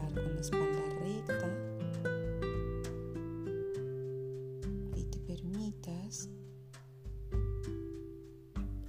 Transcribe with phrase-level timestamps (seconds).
[0.00, 1.48] con la espalda recta
[4.96, 6.28] y te permitas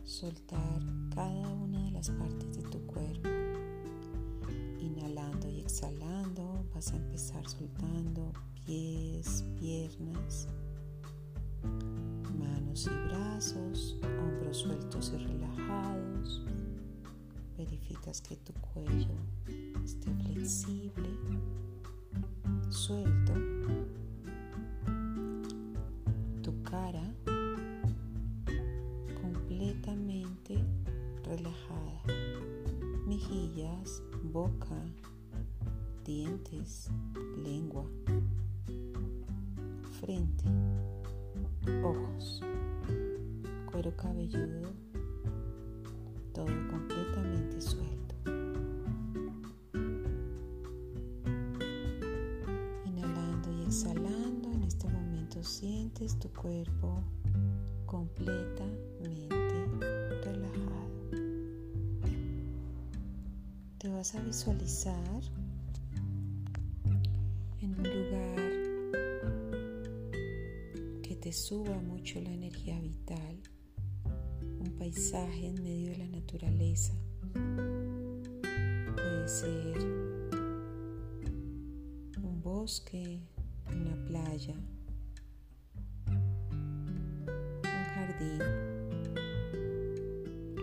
[0.03, 0.81] soltar
[1.13, 3.29] cada una de las partes de tu cuerpo.
[4.79, 8.33] Inhalando y exhalando vas a empezar soltando
[8.65, 10.47] pies, piernas,
[12.39, 16.45] manos y brazos, hombros sueltos y relajados.
[17.57, 19.15] Verificas que tu cuello
[19.85, 21.09] esté flexible,
[22.71, 23.33] suelto,
[26.41, 27.03] tu cara
[29.21, 30.57] completamente
[31.23, 32.01] relajada,
[33.05, 34.75] mejillas, boca,
[36.03, 36.89] dientes,
[37.43, 37.85] lengua,
[39.99, 40.45] frente,
[41.83, 42.41] ojos,
[43.71, 44.67] cuero cabelludo,
[46.33, 48.04] todo completamente suelto.
[55.95, 57.01] Sientes tu cuerpo
[57.85, 59.65] completamente
[60.23, 60.89] relajado.
[63.77, 65.21] Te vas a visualizar
[67.61, 68.35] en un lugar
[71.01, 73.41] que te suba mucho la energía vital,
[74.59, 76.93] un paisaje en medio de la naturaleza.
[78.95, 79.77] Puede ser
[82.21, 83.21] un bosque,
[83.67, 84.55] una playa,
[88.15, 88.41] jardín,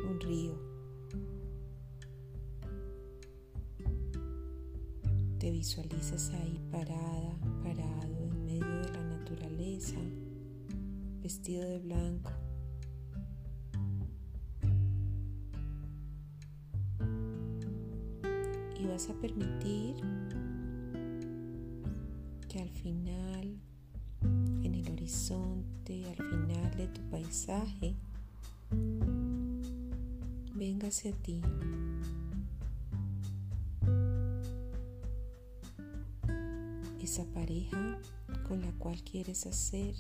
[0.09, 0.55] un río.
[5.39, 9.99] Te visualizas ahí parada, parado en medio de la naturaleza,
[11.21, 12.31] vestido de blanco.
[18.79, 19.97] Y vas a permitir
[22.49, 23.42] que al final,
[25.03, 27.97] horizonte, al final de tu paisaje,
[30.55, 31.41] venga hacia ti.
[37.01, 37.99] Esa pareja
[38.47, 39.97] con la cual quieres hacer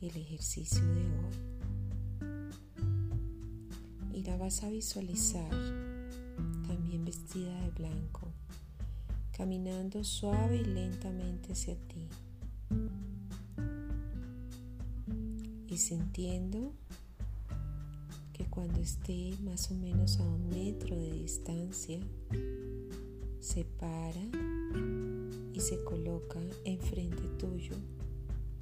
[0.00, 1.34] el ejercicio de hoy.
[4.14, 5.50] Y la vas a visualizar
[6.68, 8.28] también vestida de blanco,
[9.40, 12.06] caminando suave y lentamente hacia ti.
[15.66, 16.74] Y sintiendo
[18.34, 22.00] que cuando esté más o menos a un metro de distancia,
[23.40, 24.20] se para
[25.54, 27.76] y se coloca enfrente tuyo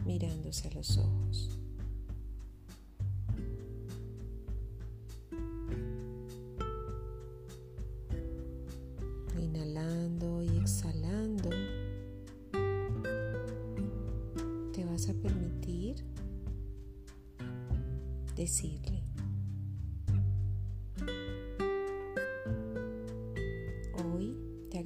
[0.06, 1.59] mirándose a los ojos.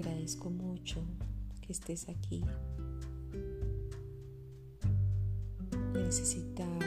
[0.02, 1.00] Agradezco mucho
[1.60, 2.44] que estés aquí.
[5.94, 6.84] Necesitaba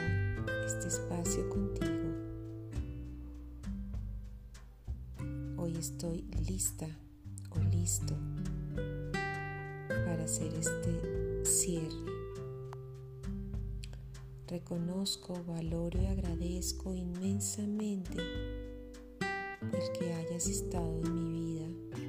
[0.65, 2.11] este espacio contigo.
[5.55, 6.87] Hoy estoy lista
[7.51, 8.15] o listo
[9.87, 11.95] para hacer este cierre.
[14.47, 18.17] Reconozco, valoro y agradezco inmensamente
[19.61, 22.04] el que hayas estado en mi vida.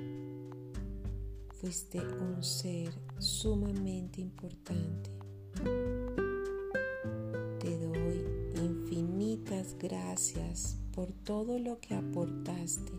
[1.67, 5.11] Fuiste un ser sumamente importante.
[7.59, 8.25] Te doy
[8.55, 12.93] infinitas gracias por todo lo que aportaste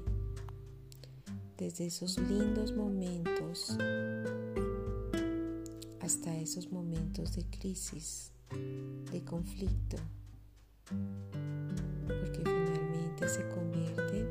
[1.57, 3.77] desde esos lindos momentos
[6.01, 8.33] hasta esos momentos de crisis,
[9.13, 9.95] de conflicto,
[12.05, 14.27] porque finalmente se convierten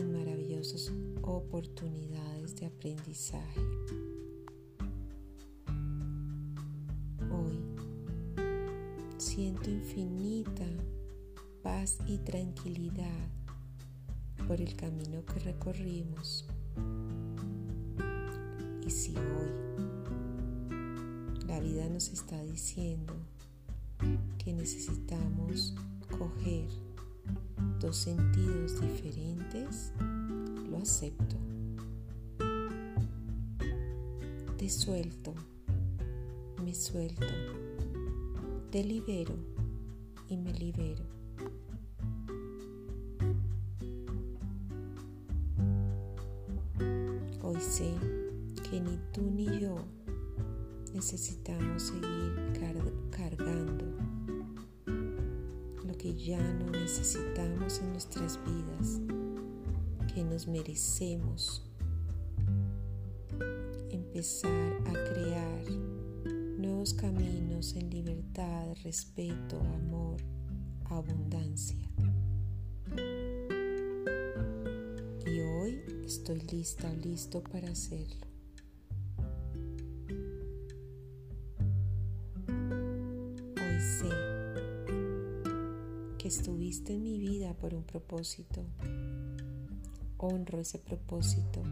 [0.00, 0.90] en maravillosas
[1.28, 3.60] oportunidades de aprendizaje.
[7.30, 7.62] Hoy
[9.18, 10.64] siento infinita
[11.62, 13.28] paz y tranquilidad
[14.46, 16.46] por el camino que recorrimos.
[18.86, 19.50] Y si hoy
[21.46, 23.14] la vida nos está diciendo
[24.38, 25.74] que necesitamos
[26.18, 26.68] coger
[27.80, 29.92] dos sentidos diferentes,
[30.82, 31.36] acepto.
[34.56, 35.34] Te suelto,
[36.64, 37.26] me suelto,
[38.70, 39.34] te libero
[40.28, 41.04] y me libero.
[47.42, 47.92] Hoy sé
[48.68, 49.76] que ni tú ni yo
[50.92, 52.52] necesitamos seguir
[53.10, 53.84] cargando
[55.86, 59.00] lo que ya no necesitamos en nuestras vidas,
[60.18, 61.62] que nos merecemos
[63.88, 65.70] empezar a crear
[66.58, 70.16] nuevos caminos en libertad, respeto, amor,
[70.86, 71.88] abundancia.
[75.24, 78.26] Y hoy estoy lista, listo para hacerlo.
[83.56, 84.10] Hoy sé
[86.18, 88.66] que estuviste en mi vida por un propósito.
[90.18, 91.62] Honro ese propósito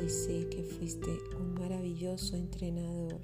[0.00, 3.20] Hoy sé que fuiste un maravilloso entrenador.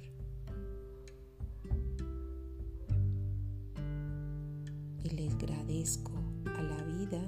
[5.03, 6.11] Y le agradezco
[6.55, 7.19] a la vida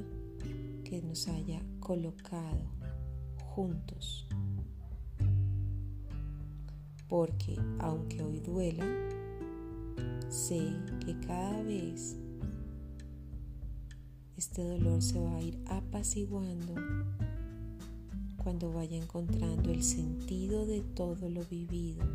[0.83, 2.61] que nos haya colocado
[3.43, 4.27] juntos.
[7.07, 8.85] Porque aunque hoy duela,
[10.27, 10.61] sé
[11.03, 12.15] que cada vez
[14.39, 16.73] este dolor se va a ir apaciguando
[18.37, 22.05] cuando vaya encontrando el sentido de todo lo vivido.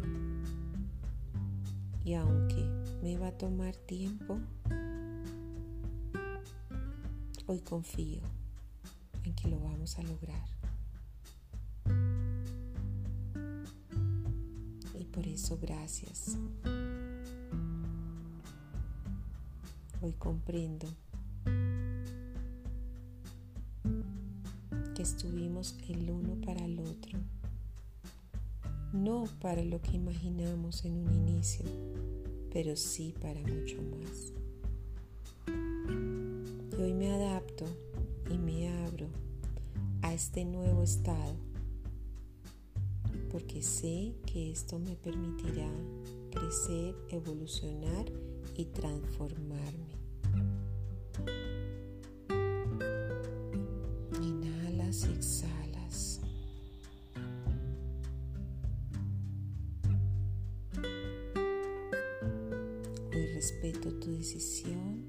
[2.02, 2.66] Y aunque
[3.02, 4.38] me va a tomar tiempo,
[7.46, 8.22] hoy confío
[9.24, 10.48] en que lo vamos a lograr.
[14.98, 16.38] Y por eso gracias.
[20.00, 20.88] Hoy comprendo
[25.04, 27.18] estuvimos el uno para el otro,
[28.94, 31.66] no para lo que imaginamos en un inicio,
[32.50, 34.32] pero sí para mucho más.
[36.72, 37.66] Y hoy me adapto
[38.30, 39.08] y me abro
[40.00, 41.36] a este nuevo estado,
[43.30, 45.70] porque sé que esto me permitirá
[46.30, 48.06] crecer, evolucionar
[48.56, 49.93] y transformarme.
[63.44, 65.04] Respeto tu decisión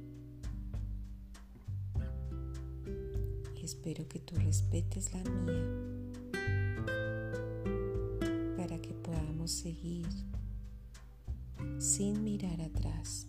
[3.55, 5.63] y espero que tú respetes la mía
[8.57, 10.05] para que podamos seguir
[11.79, 13.27] sin mirar atrás.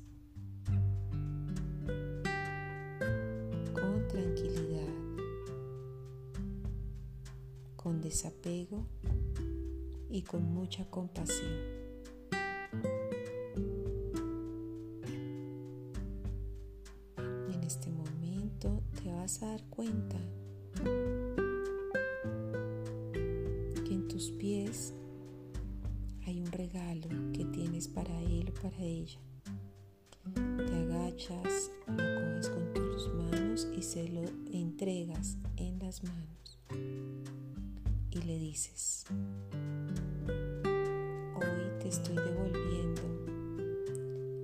[3.75, 4.93] Con tranquilidad
[7.77, 8.85] con desapego
[10.11, 11.76] y con mucha compasión.
[19.41, 20.17] Dar cuenta
[23.85, 24.95] que en tus pies
[26.27, 29.19] hay un regalo que tienes para él o para ella.
[30.35, 34.23] Te agachas, lo coges con tus manos y se lo
[34.53, 36.59] entregas en las manos
[38.11, 39.05] y le dices,
[41.35, 43.03] hoy te estoy devolviendo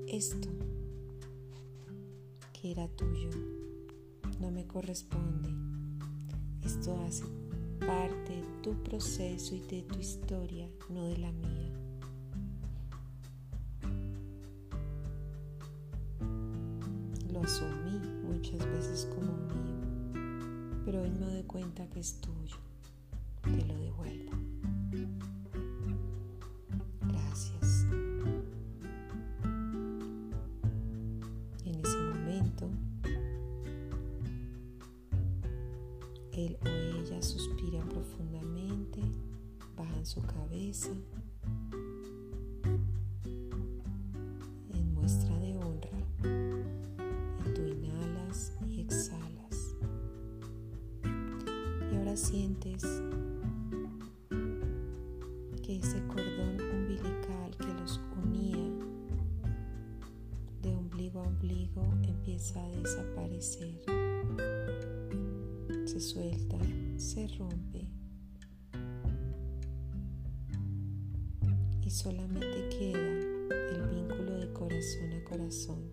[0.07, 0.49] esto
[2.53, 3.31] que era tuyo,
[4.43, 5.51] no me corresponde.
[6.65, 7.23] Esto hace
[7.79, 11.73] parte de tu proceso y de tu historia, no de la mía.
[17.33, 22.57] Lo asumí muchas veces como mío, pero hoy me doy cuenta que es tuyo
[36.35, 39.01] él o ella suspira profundamente,
[39.77, 40.91] bajan su cabeza
[44.71, 45.99] en muestra de honra
[47.47, 49.75] y tú inhalas y exhalas.
[51.93, 52.85] Y ahora sientes
[55.79, 58.69] ese cordón umbilical que los unía
[60.61, 63.81] de ombligo a ombligo empieza a desaparecer.
[65.93, 66.57] Se suelta,
[66.97, 67.87] se rompe
[71.83, 72.99] y solamente queda
[73.73, 75.91] el vínculo de corazón a corazón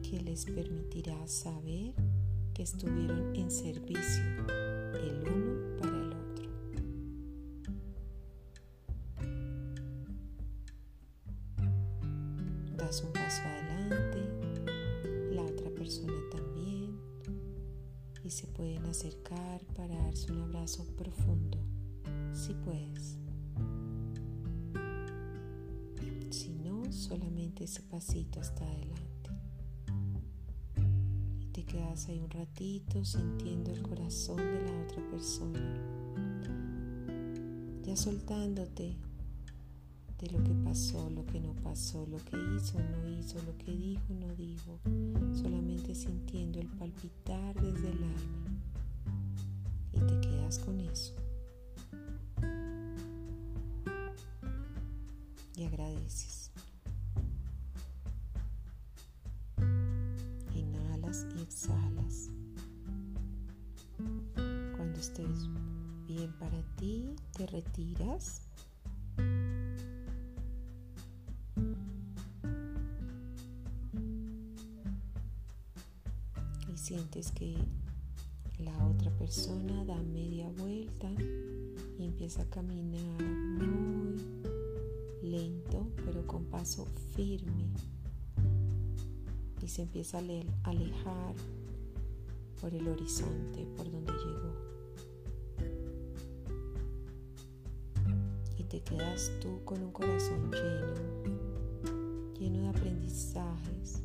[0.00, 1.92] que les permitirá saber
[2.54, 6.50] que estuvieron en servicio el uno para el otro.
[12.76, 13.65] Das un paso adelante,
[18.36, 21.56] se pueden acercar para darse un abrazo profundo,
[22.34, 23.16] si puedes.
[26.28, 29.06] Si no, solamente ese pasito hasta adelante
[31.66, 35.58] quedas ahí un ratito sintiendo el corazón de la otra persona,
[37.84, 38.98] ya soltándote
[40.18, 43.72] de lo que pasó, lo que no pasó, lo que hizo, no hizo, lo que
[43.72, 44.80] dijo, no dijo,
[45.34, 48.46] solamente sintiendo el palpitar desde el alma
[49.92, 51.14] y te quedas con eso.
[55.56, 56.46] Y agradeces.
[61.36, 62.30] y exhalas.
[64.76, 65.48] Cuando estés
[66.06, 68.45] bien para ti, te retiras.
[77.16, 77.56] Sientes que
[78.62, 81.08] la otra persona da media vuelta
[81.98, 84.16] y empieza a caminar muy
[85.22, 87.68] lento, pero con paso firme
[89.62, 90.20] y se empieza a
[90.64, 91.34] alejar
[92.60, 94.52] por el horizonte, por donde llegó.
[98.58, 100.94] Y te quedas tú con un corazón lleno,
[102.38, 104.02] lleno de aprendizajes,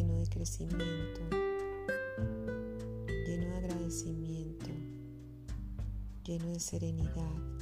[0.00, 1.20] lleno de crecimiento,
[3.26, 4.70] lleno de agradecimiento,
[6.24, 7.60] lleno de serenidad.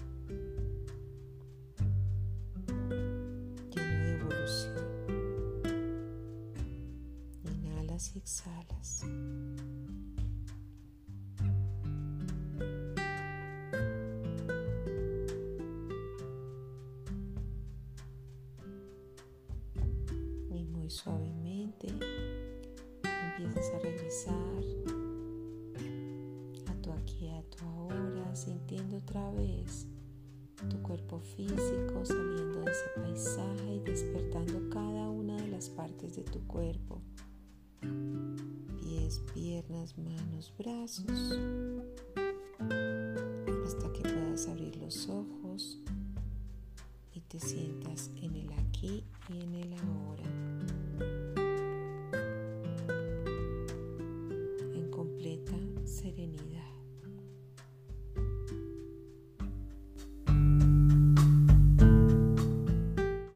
[8.15, 9.03] y exhalas.
[20.49, 22.18] Y muy suavemente
[23.39, 24.65] empiezas a regresar
[26.67, 29.87] a tu aquí, a tu ahora, sintiendo otra vez
[30.69, 36.23] tu cuerpo físico saliendo de ese paisaje y despertando cada una de las partes de
[36.23, 37.01] tu cuerpo
[38.81, 41.39] pies, piernas, manos, brazos,
[43.67, 45.79] hasta que puedas abrir los ojos
[47.15, 50.88] y te sientas en el aquí y en el ahora.